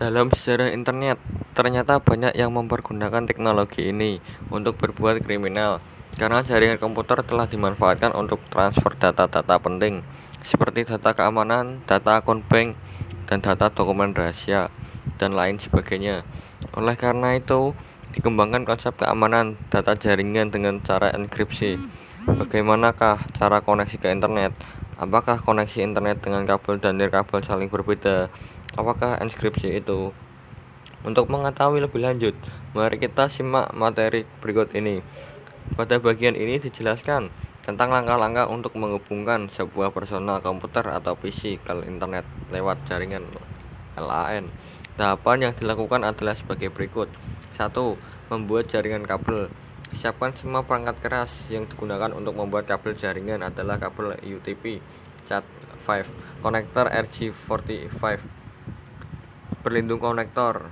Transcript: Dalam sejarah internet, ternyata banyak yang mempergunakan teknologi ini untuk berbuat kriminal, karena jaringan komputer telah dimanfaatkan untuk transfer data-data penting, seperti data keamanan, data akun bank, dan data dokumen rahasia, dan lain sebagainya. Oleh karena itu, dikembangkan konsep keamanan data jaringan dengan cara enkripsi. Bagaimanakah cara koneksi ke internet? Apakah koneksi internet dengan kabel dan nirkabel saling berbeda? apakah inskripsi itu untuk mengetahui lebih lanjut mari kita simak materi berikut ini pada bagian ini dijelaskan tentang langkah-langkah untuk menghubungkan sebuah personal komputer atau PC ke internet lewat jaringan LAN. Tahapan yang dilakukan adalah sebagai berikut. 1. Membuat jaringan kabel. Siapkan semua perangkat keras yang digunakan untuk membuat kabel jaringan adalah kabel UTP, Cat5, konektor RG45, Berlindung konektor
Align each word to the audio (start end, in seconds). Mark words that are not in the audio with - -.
Dalam 0.00 0.32
sejarah 0.32 0.72
internet, 0.72 1.20
ternyata 1.52 2.00
banyak 2.00 2.32
yang 2.32 2.56
mempergunakan 2.56 3.28
teknologi 3.28 3.92
ini 3.92 4.16
untuk 4.48 4.80
berbuat 4.80 5.20
kriminal, 5.20 5.84
karena 6.16 6.40
jaringan 6.40 6.80
komputer 6.80 7.20
telah 7.20 7.44
dimanfaatkan 7.44 8.16
untuk 8.16 8.40
transfer 8.48 8.96
data-data 8.96 9.60
penting, 9.60 10.00
seperti 10.40 10.88
data 10.88 11.12
keamanan, 11.12 11.84
data 11.84 12.16
akun 12.16 12.40
bank, 12.40 12.80
dan 13.28 13.44
data 13.44 13.68
dokumen 13.68 14.16
rahasia, 14.16 14.72
dan 15.20 15.36
lain 15.36 15.60
sebagainya. 15.60 16.24
Oleh 16.72 16.96
karena 16.96 17.36
itu, 17.36 17.76
dikembangkan 18.16 18.64
konsep 18.64 18.96
keamanan 18.96 19.60
data 19.68 19.92
jaringan 20.00 20.48
dengan 20.48 20.80
cara 20.80 21.12
enkripsi. 21.12 21.76
Bagaimanakah 22.24 23.36
cara 23.36 23.60
koneksi 23.60 24.00
ke 24.00 24.08
internet? 24.08 24.56
Apakah 25.00 25.40
koneksi 25.40 25.80
internet 25.80 26.20
dengan 26.20 26.44
kabel 26.44 26.76
dan 26.76 27.00
nirkabel 27.00 27.40
saling 27.40 27.72
berbeda? 27.72 28.28
apakah 28.78 29.18
inskripsi 29.18 29.82
itu 29.82 30.14
untuk 31.02 31.26
mengetahui 31.26 31.82
lebih 31.82 31.98
lanjut 32.04 32.36
mari 32.76 33.00
kita 33.02 33.26
simak 33.26 33.72
materi 33.74 34.28
berikut 34.38 34.70
ini 34.76 35.02
pada 35.74 35.98
bagian 35.98 36.38
ini 36.38 36.62
dijelaskan 36.62 37.32
tentang 37.66 37.90
langkah-langkah 37.90 38.46
untuk 38.46 38.74
menghubungkan 38.78 39.50
sebuah 39.50 39.90
personal 39.90 40.38
komputer 40.38 40.86
atau 40.86 41.14
PC 41.18 41.60
ke 41.60 41.72
internet 41.86 42.24
lewat 42.50 42.82
jaringan 42.88 43.22
LAN. 43.94 44.48
Tahapan 44.96 45.38
yang 45.44 45.52
dilakukan 45.54 46.02
adalah 46.02 46.34
sebagai 46.34 46.72
berikut. 46.72 47.12
1. 47.60 47.70
Membuat 48.32 48.72
jaringan 48.72 49.04
kabel. 49.04 49.52
Siapkan 49.90 50.36
semua 50.36 50.60
perangkat 50.62 51.00
keras 51.00 51.32
yang 51.48 51.64
digunakan 51.64 52.12
untuk 52.12 52.36
membuat 52.36 52.68
kabel 52.68 52.92
jaringan 52.92 53.40
adalah 53.40 53.80
kabel 53.80 54.20
UTP, 54.20 54.84
Cat5, 55.24 55.88
konektor 56.44 56.86
RG45, 56.92 58.20
Berlindung 59.64 59.98
konektor 59.98 60.68